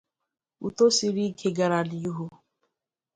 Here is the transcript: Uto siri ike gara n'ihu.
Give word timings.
Uto 0.67 0.85
siri 0.97 1.23
ike 1.29 1.47
gara 1.57 1.79
n'ihu. 1.89 2.27